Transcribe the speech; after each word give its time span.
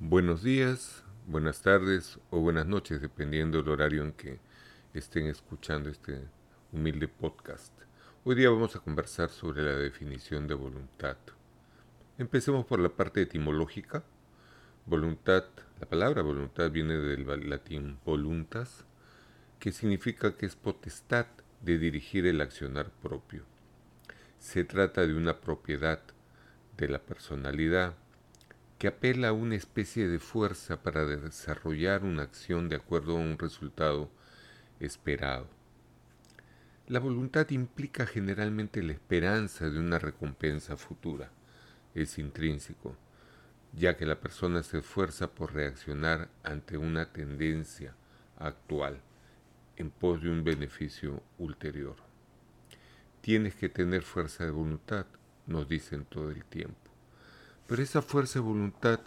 Buenos 0.00 0.42
días, 0.42 1.04
buenas 1.28 1.62
tardes 1.62 2.18
o 2.30 2.40
buenas 2.40 2.66
noches, 2.66 3.00
dependiendo 3.00 3.58
del 3.58 3.68
horario 3.68 4.02
en 4.02 4.12
que 4.12 4.40
estén 4.92 5.28
escuchando 5.28 5.88
este 5.88 6.20
humilde 6.72 7.06
podcast. 7.06 7.72
Hoy 8.24 8.34
día 8.34 8.50
vamos 8.50 8.74
a 8.74 8.80
conversar 8.80 9.30
sobre 9.30 9.62
la 9.62 9.76
definición 9.76 10.48
de 10.48 10.54
voluntad. 10.54 11.16
Empecemos 12.18 12.66
por 12.66 12.80
la 12.80 12.88
parte 12.88 13.22
etimológica. 13.22 14.02
Voluntad, 14.84 15.44
la 15.78 15.88
palabra 15.88 16.22
voluntad 16.22 16.72
viene 16.72 16.96
del 16.96 17.48
latín 17.48 17.98
voluntas, 18.04 18.84
que 19.60 19.70
significa 19.70 20.36
que 20.36 20.46
es 20.46 20.56
potestad 20.56 21.26
de 21.62 21.78
dirigir 21.78 22.26
el 22.26 22.40
accionar 22.40 22.90
propio. 22.90 23.44
Se 24.40 24.64
trata 24.64 25.06
de 25.06 25.14
una 25.14 25.40
propiedad 25.40 26.00
de 26.76 26.88
la 26.88 26.98
personalidad 26.98 27.94
que 28.78 28.88
apela 28.88 29.28
a 29.28 29.32
una 29.32 29.54
especie 29.54 30.08
de 30.08 30.18
fuerza 30.18 30.82
para 30.82 31.04
desarrollar 31.04 32.04
una 32.04 32.22
acción 32.22 32.68
de 32.68 32.76
acuerdo 32.76 33.16
a 33.16 33.20
un 33.20 33.38
resultado 33.38 34.10
esperado. 34.80 35.46
La 36.86 37.00
voluntad 37.00 37.48
implica 37.50 38.04
generalmente 38.06 38.82
la 38.82 38.92
esperanza 38.92 39.70
de 39.70 39.78
una 39.78 39.98
recompensa 39.98 40.76
futura. 40.76 41.30
Es 41.94 42.18
intrínseco, 42.18 42.94
ya 43.72 43.96
que 43.96 44.04
la 44.04 44.20
persona 44.20 44.62
se 44.62 44.78
esfuerza 44.78 45.30
por 45.30 45.54
reaccionar 45.54 46.28
ante 46.42 46.76
una 46.76 47.06
tendencia 47.12 47.94
actual 48.36 49.00
en 49.76 49.90
pos 49.90 50.22
de 50.22 50.30
un 50.30 50.44
beneficio 50.44 51.22
ulterior. 51.38 51.96
Tienes 53.20 53.54
que 53.54 53.68
tener 53.68 54.02
fuerza 54.02 54.44
de 54.44 54.50
voluntad, 54.50 55.06
nos 55.46 55.68
dicen 55.68 56.04
todo 56.04 56.30
el 56.30 56.44
tiempo. 56.44 56.93
Pero 57.66 57.82
esa 57.82 58.02
fuerza 58.02 58.38
de 58.38 58.44
voluntad 58.44 59.00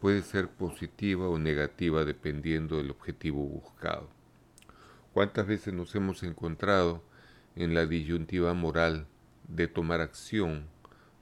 puede 0.00 0.22
ser 0.22 0.48
positiva 0.48 1.28
o 1.28 1.38
negativa 1.38 2.04
dependiendo 2.04 2.76
del 2.76 2.90
objetivo 2.90 3.44
buscado. 3.44 4.08
¿Cuántas 5.12 5.46
veces 5.46 5.74
nos 5.74 5.94
hemos 5.94 6.22
encontrado 6.22 7.02
en 7.56 7.74
la 7.74 7.86
disyuntiva 7.86 8.54
moral 8.54 9.06
de 9.48 9.66
tomar 9.66 10.00
acción 10.00 10.66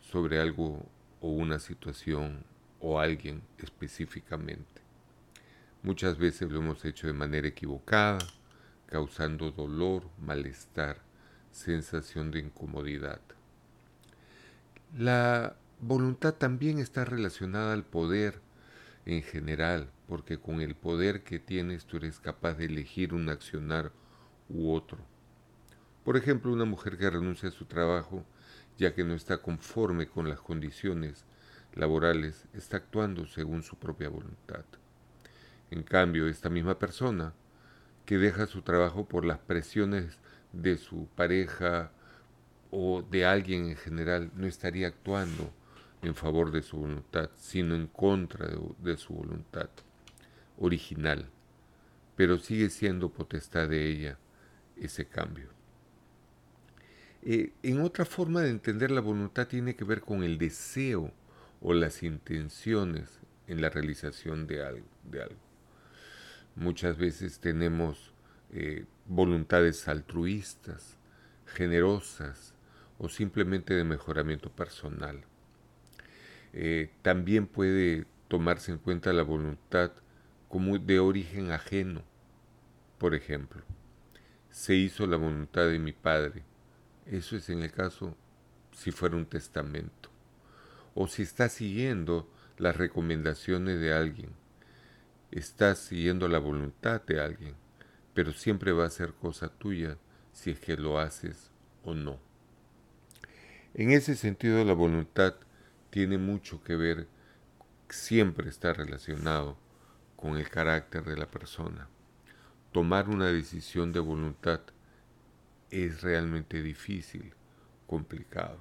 sobre 0.01 0.41
algo 0.41 0.85
o 1.21 1.29
una 1.29 1.59
situación 1.59 2.45
o 2.81 3.01
alguien 3.01 3.43
específicamente? 3.59 4.83
Muchas 5.83 6.19
veces 6.19 6.51
lo 6.51 6.59
hemos 6.59 6.85
hecho 6.85 7.07
de 7.07 7.13
manera 7.13 7.47
equivocada, 7.47 8.19
causando 8.87 9.51
dolor, 9.51 10.09
malestar, 10.21 10.99
sensación 11.53 12.31
de 12.31 12.41
incomodidad. 12.41 13.21
La 14.97 15.57
voluntad 15.87 16.35
también 16.35 16.79
está 16.79 17.05
relacionada 17.05 17.75
al 17.75 17.85
poder 17.85 18.41
en 19.05 19.23
general, 19.23 19.91
porque 20.09 20.39
con 20.39 20.61
el 20.61 20.75
poder 20.75 21.23
que 21.23 21.39
tienes 21.39 21.85
tú 21.85 21.99
eres 21.99 22.21
capaz 22.21 22.55
de 22.55 22.65
elegir 22.67 23.13
un 23.13 23.29
accionar 23.29 23.93
u 24.49 24.73
otro. 24.73 24.99
Por 26.05 26.17
ejemplo, 26.17 26.53
una 26.53 26.65
mujer 26.65 26.97
que 26.97 27.11
renuncia 27.11 27.51
a 27.51 27.53
su 27.53 27.67
trabajo 27.67 28.25
ya 28.79 28.95
que 28.95 29.05
no 29.05 29.15
está 29.15 29.39
conforme 29.39 30.09
con 30.09 30.29
las 30.29 30.41
condiciones 30.41 31.25
laborales, 31.75 32.47
está 32.55 32.79
actuando 32.79 33.27
según 33.27 33.63
su 33.63 33.77
propia 33.77 34.09
voluntad. 34.09 34.65
En 35.71 35.83
cambio, 35.83 36.29
esta 36.29 36.49
misma 36.49 36.79
persona 36.79 37.35
que 38.05 38.19
deja 38.19 38.47
su 38.47 38.63
trabajo 38.63 39.07
por 39.07 39.25
las 39.25 39.39
presiones 39.39 40.19
de 40.53 40.77
su 40.77 41.09
pareja 41.15 41.91
o 42.71 43.03
de 43.03 43.25
alguien 43.27 43.67
en 43.67 43.77
general 43.77 44.31
no 44.35 44.47
estaría 44.47 44.89
actuando 44.89 45.53
en 46.05 46.15
favor 46.15 46.51
de 46.51 46.63
su 46.63 46.79
voluntad, 46.79 47.31
sino 47.37 47.75
en 47.75 47.87
contra 47.87 48.49
de, 48.79 48.97
su 48.97 49.15
voluntad 49.15 49.69
original, 50.59 51.29
pero 52.17 52.39
sigue 52.39 52.71
siendo 52.71 53.11
potestad 53.11 53.69
de 53.69 53.89
ella 53.89 54.19
ese 54.77 55.07
cambio. 55.07 55.49
Eh, 57.23 57.53
en 57.63 57.81
otra 57.81 58.05
forma 58.05 58.43
de 58.43 58.51
entender 58.51 58.91
la 58.91 59.01
voluntad 59.01 59.49
tiene 59.49 59.75
que 59.75 59.85
ver 59.85 60.03
con 60.03 60.23
el 60.23 60.37
deseo 60.39 61.11
o 61.63 61.73
las 61.73 62.03
intenciones 62.03 63.21
en 63.47 63.63
la 63.63 63.71
realización 63.71 64.47
de 64.47 64.63
algo. 64.63 64.87
Muchas 66.57 66.99
veces 66.99 67.41
tenemos 67.41 68.13
eh, 68.53 68.85
voluntades 69.07 69.89
altruistas, 69.89 70.99
generosas 71.47 72.55
o 72.99 73.09
simplemente 73.09 73.75
de 73.75 73.85
mejoramiento 73.85 74.51
personal. 74.51 75.25
Eh, 76.57 76.89
también 77.03 77.49
puede 77.49 78.07
tomarse 78.29 78.71
en 78.71 78.79
cuenta 78.79 79.13
la 79.13 79.25
voluntad 79.25 79.91
como 80.49 80.79
de 80.79 81.01
origen 81.01 81.51
ajeno. 81.51 82.03
Por 82.99 83.17
ejemplo, 83.17 83.63
se 84.51 84.77
hizo 84.77 85.09
la 85.09 85.17
voluntad 85.17 85.67
de 85.67 85.81
mi 85.81 85.91
padre. 85.91 86.45
Eso 87.07 87.37
es 87.37 87.51
en 87.51 87.63
el 87.65 87.73
caso 87.73 88.17
si 88.73 88.93
fuera 88.93 89.17
un 89.17 89.27
testamento. 89.27 90.11
O 90.95 91.09
si 91.09 91.23
está 91.23 91.49
siguiendo 91.49 92.31
las 92.57 92.77
recomendaciones 92.77 93.81
de 93.81 93.93
alguien. 93.93 94.31
Estás 95.33 95.79
siguiendo 95.79 96.29
la 96.29 96.39
voluntad 96.39 97.03
de 97.03 97.21
alguien, 97.21 97.55
pero 98.15 98.33
siempre 98.33 98.71
va 98.71 98.87
a 98.87 98.91
ser 98.91 99.13
cosa 99.13 99.49
tuya 99.49 99.99
si 100.33 100.53
es 100.53 100.61
que 100.61 100.77
lo 100.77 101.01
haces 101.01 101.51
o 101.83 101.95
no. 101.95 102.21
En 103.75 103.91
ese 103.91 104.15
sentido, 104.15 104.65
la 104.65 104.75
voluntad 104.75 105.35
tiene 105.95 106.19
mucho 106.19 106.61
que 106.65 106.75
ver, 106.75 107.07
siempre 107.89 108.49
está 108.49 108.73
relacionado 108.73 109.57
con 110.17 110.37
el 110.37 110.51
carácter 110.51 111.05
de 111.05 111.17
la 111.17 111.31
persona. 111.31 111.87
Tomar 112.73 113.09
una 113.09 113.27
decisión 113.27 113.93
de 113.93 114.01
voluntad 114.01 114.61
es 115.71 116.03
realmente 116.03 116.65
difícil, 116.65 117.33
complicado. 117.87 118.59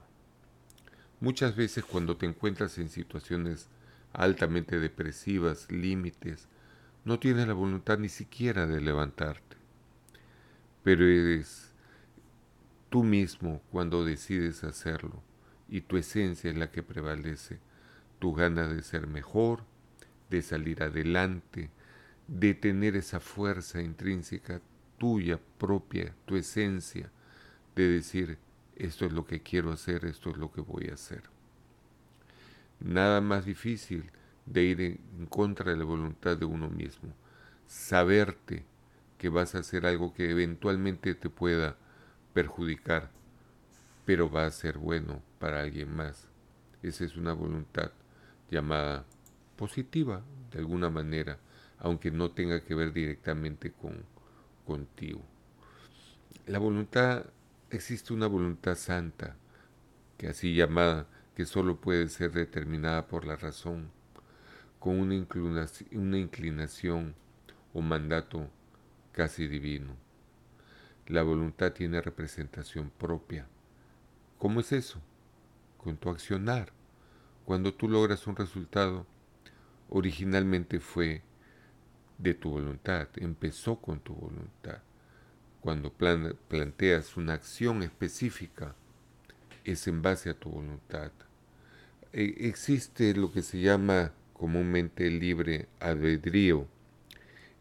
Muchas 1.22 1.56
veces 1.56 1.84
cuando 1.84 2.18
te 2.18 2.28
encuentras 2.28 2.78
en 2.78 2.90
situaciones 2.90 3.68
altamente 4.12 4.80
depresivas, 4.80 5.72
límites, 5.72 6.48
no 7.04 7.18
tienes 7.18 7.48
la 7.48 7.56
voluntad 7.56 7.98
ni 7.98 8.10
siquiera 8.10 8.68
de 8.68 8.80
levantarte. 8.80 9.58
Pero 10.84 11.04
eres 11.04 11.72
tú 12.92 13.04
mismo 13.04 13.60
cuando 13.72 14.06
decides 14.06 14.64
hacerlo 14.64 15.24
y 15.74 15.82
tu 15.82 15.98
esencia 15.98 16.52
es 16.52 16.56
la 16.56 16.70
que 16.70 16.84
prevalece, 16.84 17.58
tu 18.20 18.36
ganas 18.36 18.70
de 18.70 18.84
ser 18.84 19.08
mejor, 19.08 19.64
de 20.30 20.44
salir 20.44 20.84
adelante, 20.84 21.72
de 22.28 22.54
tener 22.54 22.96
esa 22.96 23.20
fuerza 23.20 23.82
intrínseca 23.82 24.62
tuya 25.00 25.40
propia, 25.58 26.14
tu 26.28 26.36
esencia, 26.36 27.10
de 27.76 27.88
decir, 27.88 28.38
esto 28.76 29.08
es 29.08 29.14
lo 29.14 29.26
que 29.26 29.42
quiero 29.42 29.72
hacer, 29.72 30.06
esto 30.06 30.30
es 30.30 30.38
lo 30.38 30.52
que 30.52 30.62
voy 30.62 30.90
a 30.90 30.94
hacer. 30.94 31.24
Nada 32.80 33.20
más 33.20 33.44
difícil 33.44 34.12
de 34.46 34.62
ir 34.62 34.80
en 34.80 35.26
contra 35.26 35.72
de 35.72 35.78
la 35.78 35.86
voluntad 35.86 36.38
de 36.38 36.46
uno 36.46 36.70
mismo, 36.70 37.16
saberte 37.66 38.64
que 39.18 39.30
vas 39.30 39.56
a 39.56 39.60
hacer 39.62 39.88
algo 39.88 40.14
que 40.14 40.30
eventualmente 40.30 41.16
te 41.16 41.32
pueda 41.32 41.78
perjudicar, 42.32 43.10
pero 44.06 44.30
va 44.30 44.46
a 44.46 44.52
ser 44.52 44.78
bueno 44.78 45.22
para 45.40 45.62
alguien 45.62 45.96
más. 45.96 46.28
Esa 46.82 47.06
es 47.06 47.16
una 47.16 47.34
voluntad 47.34 47.92
llamada 48.50 49.06
positiva, 49.56 50.24
de 50.52 50.60
alguna 50.60 50.90
manera, 50.90 51.40
aunque 51.80 52.12
no 52.12 52.32
tenga 52.32 52.62
que 52.62 52.76
ver 52.76 52.94
directamente 52.94 53.72
con 53.72 54.04
contigo. 54.66 55.22
La 56.46 56.60
voluntad, 56.60 57.26
existe 57.70 58.14
una 58.14 58.28
voluntad 58.28 58.76
santa, 58.76 59.36
que 60.18 60.28
así 60.28 60.56
llamada, 60.56 61.08
que 61.36 61.46
solo 61.46 61.80
puede 61.80 62.08
ser 62.10 62.32
determinada 62.32 63.08
por 63.08 63.26
la 63.26 63.36
razón, 63.36 63.90
con 64.80 65.00
una 65.00 65.16
inclinación, 65.16 65.90
una 65.94 66.18
inclinación 66.18 67.16
o 67.74 67.82
mandato 67.82 68.50
casi 69.12 69.48
divino. 69.48 69.96
La 71.08 71.24
voluntad 71.24 71.74
tiene 71.74 72.02
representación 72.02 72.90
propia, 72.90 73.48
¿Cómo 74.44 74.60
es 74.60 74.74
eso? 74.74 75.00
Con 75.78 75.96
tu 75.96 76.10
accionar. 76.10 76.74
Cuando 77.46 77.74
tú 77.74 77.88
logras 77.88 78.28
un 78.28 78.36
resultado, 78.36 79.08
originalmente 79.88 80.82
fue 80.82 81.22
de 82.18 82.34
tu 82.34 82.50
voluntad, 82.50 83.08
empezó 83.16 83.78
con 83.78 84.02
tu 84.02 84.14
voluntad. 84.14 84.80
Cuando 85.62 85.94
planteas 85.94 87.16
una 87.16 87.36
acción 87.36 87.84
específica, 87.84 88.76
es 89.64 89.88
en 89.88 90.02
base 90.02 90.30
a 90.30 90.34
tu 90.34 90.50
voluntad. 90.50 91.14
E, 92.12 92.36
existe 92.40 93.16
lo 93.16 93.32
que 93.32 93.44
se 93.44 93.62
llama 93.62 94.12
comúnmente 94.34 95.08
el 95.08 95.20
libre 95.20 95.70
albedrío. 95.80 96.68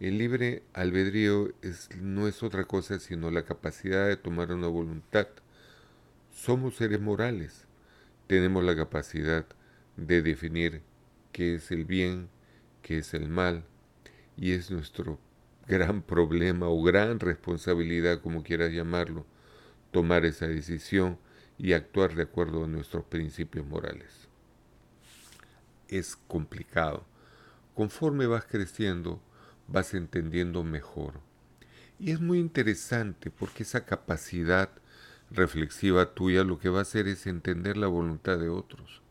El 0.01 0.19
libre 0.19 0.65
albedrío 0.73 1.53
no 2.01 2.27
es 2.27 2.43
otra 2.43 2.65
cosa 2.65 2.99
sino 2.99 3.31
la 3.31 3.45
capacidad 3.45 4.09
de 4.09 4.17
tomar 4.17 4.51
una 4.51 4.67
voluntad 4.67 5.29
somos 6.33 6.77
seres 6.77 7.01
morales. 7.01 7.67
Tenemos 8.27 8.65
la 8.65 8.75
capacidad 8.75 9.47
de 9.97 10.23
definir 10.23 10.83
qué 11.31 11.55
es 11.55 11.71
el 11.71 11.85
bien, 11.85 12.29
que 12.83 12.99
es 12.99 13.15
el 13.15 13.29
mal, 13.29 13.65
y 14.37 14.53
es 14.53 14.71
nuestro 14.71 15.19
gran 15.69 16.03
problema 16.03 16.69
o 16.69 16.83
gran 16.83 17.21
responsabilidad, 17.21 18.21
como 18.21 18.43
quieras 18.43 18.73
llamarlo, 18.73 19.27
tomar 19.91 20.25
esa 20.25 20.49
decisión 20.49 21.19
y 21.59 21.75
actuar 21.75 22.15
de 22.15 22.23
acuerdo 22.23 22.65
a 22.65 22.69
nuestros 22.69 23.05
principios 23.05 23.67
morales. 23.67 24.29
Es 25.89 26.17
complicado. 26.17 27.05
Conforme 27.75 28.27
vas 28.27 28.45
creciendo, 28.47 29.21
vas 29.69 29.95
entendiendo 29.95 30.65
mejor. 30.65 31.21
Y 31.99 32.11
es 32.11 32.21
muy 32.21 32.39
interesante 32.39 33.31
porque 33.31 33.63
esa 33.63 33.85
capacidad 33.85 34.71
reflexiva 35.33 36.15
tuya 36.15 36.45
lo 36.45 36.59
que 36.59 36.69
va 36.69 36.81
a 36.81 36.83
hacer 36.83 37.09
es 37.09 37.27
entender 37.27 37.77
la 37.77 37.87
voluntad 37.87 38.39
de 38.39 38.49
otros. 38.49 39.03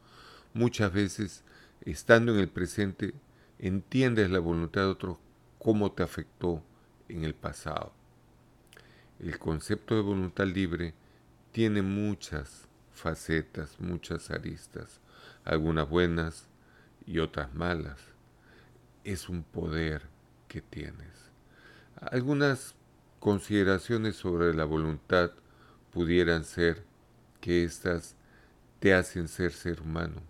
Muchas 0.53 0.93
veces, 0.93 1.43
estando 1.81 2.33
en 2.33 2.39
el 2.39 2.49
presente, 2.49 3.13
entiendes 3.59 4.29
la 4.29 4.39
voluntad 4.39 4.81
de 4.81 4.87
otros 4.87 5.17
cómo 5.59 5.91
te 5.91 6.03
afectó 6.03 6.63
en 7.09 7.23
el 7.23 7.33
pasado. 7.33 7.93
El 9.19 9.37
concepto 9.37 9.95
de 9.95 10.01
voluntad 10.01 10.45
libre 10.45 10.93
tiene 11.51 11.81
muchas 11.81 12.67
facetas, 12.91 13.79
muchas 13.79 14.31
aristas, 14.31 14.99
algunas 15.43 15.87
buenas 15.89 16.47
y 17.05 17.19
otras 17.19 17.53
malas. 17.53 17.99
Es 19.03 19.29
un 19.29 19.43
poder 19.43 20.03
que 20.47 20.61
tienes. 20.61 21.31
Algunas 21.95 22.75
consideraciones 23.19 24.15
sobre 24.15 24.53
la 24.53 24.65
voluntad 24.65 25.31
pudieran 25.91 26.43
ser 26.43 26.83
que 27.39 27.63
éstas 27.63 28.15
te 28.79 28.93
hacen 28.93 29.27
ser 29.27 29.51
ser 29.51 29.81
humano, 29.81 30.21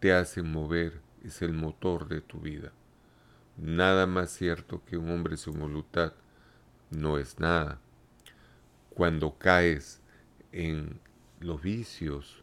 te 0.00 0.12
hacen 0.12 0.50
mover, 0.50 1.00
es 1.22 1.42
el 1.42 1.52
motor 1.52 2.08
de 2.08 2.20
tu 2.20 2.40
vida. 2.40 2.72
Nada 3.56 4.06
más 4.06 4.30
cierto 4.30 4.82
que 4.84 4.96
un 4.96 5.10
hombre 5.10 5.36
sin 5.36 5.58
voluntad 5.58 6.14
no 6.90 7.18
es 7.18 7.38
nada. 7.38 7.78
Cuando 8.90 9.38
caes 9.38 10.00
en 10.52 10.98
los 11.40 11.60
vicios, 11.62 12.42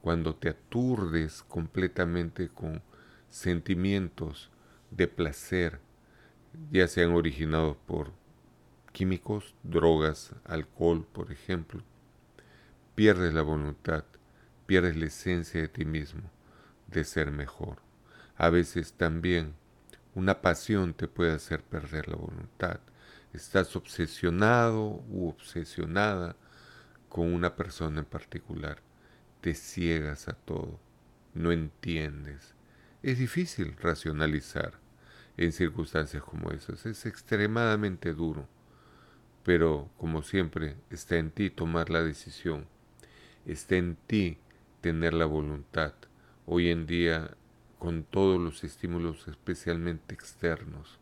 cuando 0.00 0.34
te 0.34 0.48
aturdes 0.48 1.42
completamente 1.42 2.48
con 2.48 2.82
sentimientos 3.30 4.50
de 4.90 5.08
placer, 5.08 5.80
ya 6.70 6.88
sean 6.88 7.12
originados 7.12 7.76
por 7.86 8.12
químicos, 8.94 9.56
drogas, 9.64 10.30
alcohol, 10.44 11.04
por 11.12 11.32
ejemplo, 11.32 11.82
pierdes 12.94 13.34
la 13.34 13.42
voluntad, 13.42 14.04
pierdes 14.66 14.96
la 14.96 15.06
esencia 15.06 15.60
de 15.60 15.66
ti 15.66 15.84
mismo, 15.84 16.30
de 16.86 17.02
ser 17.02 17.32
mejor. 17.32 17.78
A 18.36 18.50
veces 18.50 18.92
también 18.92 19.54
una 20.14 20.40
pasión 20.40 20.94
te 20.94 21.08
puede 21.08 21.32
hacer 21.32 21.64
perder 21.64 22.08
la 22.08 22.14
voluntad. 22.14 22.78
Estás 23.32 23.74
obsesionado 23.74 25.02
u 25.10 25.28
obsesionada 25.28 26.36
con 27.08 27.34
una 27.34 27.56
persona 27.56 27.98
en 27.98 28.06
particular. 28.06 28.78
Te 29.40 29.54
ciegas 29.54 30.28
a 30.28 30.34
todo. 30.34 30.78
No 31.34 31.50
entiendes. 31.50 32.54
Es 33.02 33.18
difícil 33.18 33.76
racionalizar 33.76 34.74
en 35.36 35.50
circunstancias 35.50 36.22
como 36.22 36.52
esas. 36.52 36.86
Es 36.86 37.06
extremadamente 37.06 38.14
duro. 38.14 38.53
Pero, 39.44 39.90
como 39.98 40.22
siempre, 40.22 40.76
está 40.90 41.16
en 41.16 41.30
ti 41.30 41.50
tomar 41.50 41.90
la 41.90 42.02
decisión. 42.02 42.66
Está 43.46 43.76
en 43.76 43.96
ti 44.06 44.38
tener 44.80 45.14
la 45.14 45.26
voluntad. 45.26 45.92
Hoy 46.46 46.70
en 46.70 46.86
día 46.86 47.36
con 47.84 48.04
todos 48.04 48.40
los 48.40 48.64
estímulos 48.64 49.28
especialmente 49.28 50.14
externos. 50.14 50.98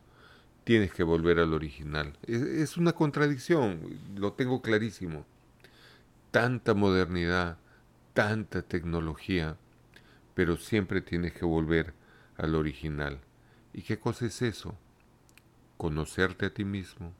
Tienes 0.64 0.92
que 0.92 1.04
volver 1.04 1.38
al 1.38 1.54
original. 1.54 2.18
Es, 2.26 2.76
una 2.76 2.92
contradicción, 2.92 4.00
lo 4.16 4.32
tengo 4.32 4.62
clarísimo. 4.62 5.24
Tanta 6.32 6.74
modernidad, 6.74 7.58
tanta 8.14 8.62
tecnología, 8.62 9.56
pero 10.34 10.56
siempre 10.56 11.02
tienes 11.02 11.32
que 11.34 11.44
volver 11.44 11.94
al 12.36 12.56
original. 12.56 13.20
¿Y 13.72 13.82
qué 13.82 14.00
cosa 14.00 14.26
es 14.26 14.42
eso? 14.42 14.76
Conocerte 15.76 16.46
a 16.46 16.54
ti 16.54 16.64
mismo, 16.64 17.12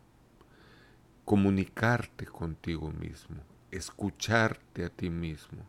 comunicarte 1.25 2.27
contigo 2.27 2.91
mismo, 2.93 3.43
escucharte 3.71 4.85
a 4.85 4.89
ti 4.89 5.11
mismo. 5.11 5.63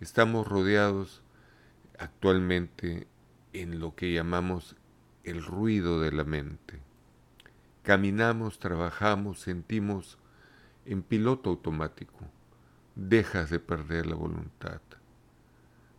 Estamos 0.00 0.46
rodeados 0.46 1.22
actualmente 1.98 3.06
en 3.52 3.80
lo 3.80 3.94
que 3.94 4.12
llamamos 4.12 4.76
el 5.24 5.42
ruido 5.44 6.00
de 6.00 6.12
la 6.12 6.24
mente. 6.24 6.80
Caminamos, 7.82 8.58
trabajamos, 8.58 9.40
sentimos 9.40 10.18
en 10.84 11.02
piloto 11.02 11.50
automático. 11.50 12.18
Dejas 12.94 13.50
de 13.50 13.58
perder 13.60 14.06
la 14.06 14.14
voluntad. 14.14 14.80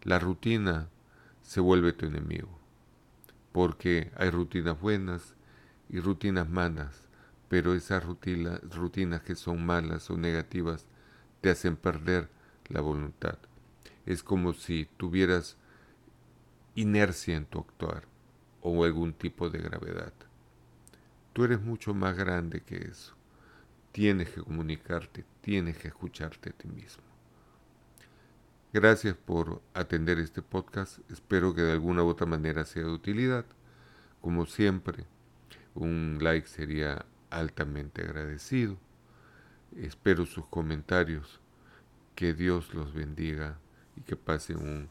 La 0.04 0.20
rutina 0.20 0.90
se 1.42 1.60
vuelve 1.60 1.94
tu 1.94 2.06
enemigo, 2.06 2.60
porque 3.52 4.12
hay 4.18 4.30
rutinas 4.30 4.80
buenas 4.80 5.36
y 5.90 6.00
rutinas 6.00 6.50
malas, 6.50 7.07
pero 7.50 7.74
esas 7.74 8.04
rutinas, 8.04 9.22
que 9.22 9.36
son 9.36 9.66
malas 9.66 10.10
o 10.10 10.18
negativas 10.18 10.86
te 11.42 11.50
hacen 11.50 11.78
perder 11.78 12.30
la 12.68 12.82
voluntad. 12.82 13.38
Es 14.06 14.24
como 14.24 14.54
si 14.54 14.90
tuvieras 14.98 15.58
inercia 16.76 17.36
en 17.36 17.46
tu 17.46 17.60
actuar 17.60 18.04
o 18.62 18.84
algún 18.84 19.14
tipo 19.14 19.50
de 19.50 19.60
gravedad. 19.60 20.14
Tú 21.34 21.44
eres 21.44 21.62
mucho 21.62 21.94
más 21.94 22.18
grande 22.18 22.62
que 22.62 22.78
eso. 22.78 23.14
Tienes 23.92 24.30
que 24.30 24.42
comunicarte, 24.42 25.24
tienes 25.42 25.78
que 25.78 25.88
escucharte 25.88 26.50
a 26.50 26.54
ti 26.54 26.68
mismo. 26.68 27.04
Gracias 28.74 29.16
por 29.16 29.62
atender 29.74 30.20
este 30.20 30.42
podcast. 30.42 31.00
Espero 31.10 31.56
que 31.56 31.62
de 31.62 31.72
alguna 31.72 32.04
u 32.04 32.08
otra 32.08 32.28
manera 32.28 32.66
sea 32.66 32.84
de 32.84 32.92
utilidad. 32.92 33.46
Como 34.22 34.46
siempre, 34.46 35.06
un 35.74 36.18
like 36.22 36.48
sería 36.48 37.06
altamente 37.30 38.02
agradecido. 38.04 38.78
Espero 39.76 40.26
sus 40.26 40.46
comentarios. 40.46 41.40
Que 42.16 42.34
Dios 42.34 42.74
los 42.74 42.94
bendiga 42.94 43.60
y 43.96 44.02
que 44.02 44.16
pasen 44.16 44.58
un 44.58 44.90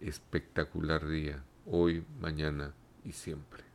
espectacular 0.00 1.08
día, 1.08 1.42
hoy, 1.66 2.04
mañana 2.20 2.72
y 3.04 3.12
siempre. 3.12 3.67